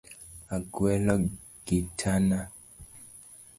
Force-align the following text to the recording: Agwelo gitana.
Agwelo 0.55 1.15
gitana. 1.65 2.39